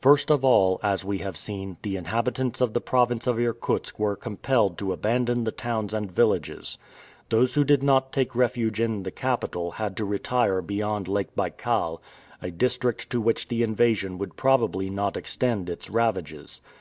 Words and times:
First 0.00 0.30
of 0.30 0.44
all, 0.44 0.78
as 0.84 1.04
we 1.04 1.18
have 1.18 1.36
seen, 1.36 1.76
the 1.82 1.96
inhabitants 1.96 2.60
of 2.60 2.72
the 2.72 2.80
province 2.80 3.26
of 3.26 3.36
Irkutsk 3.36 3.98
were 3.98 4.14
compelled 4.14 4.78
to 4.78 4.92
abandon 4.92 5.42
the 5.42 5.50
towns 5.50 5.92
and 5.92 6.08
villages. 6.08 6.78
Those 7.30 7.54
who 7.54 7.64
did 7.64 7.82
not 7.82 8.12
take 8.12 8.36
refuge 8.36 8.80
in 8.80 9.02
the 9.02 9.10
capital 9.10 9.72
had 9.72 9.96
to 9.96 10.04
retire 10.04 10.62
beyond 10.62 11.08
Lake 11.08 11.34
Baikal, 11.34 11.98
a 12.40 12.52
district 12.52 13.10
to 13.10 13.20
which 13.20 13.48
the 13.48 13.64
invasion 13.64 14.18
would 14.18 14.36
probably 14.36 14.88
not 14.88 15.16
extend 15.16 15.68
its 15.68 15.90
ravages. 15.90 16.60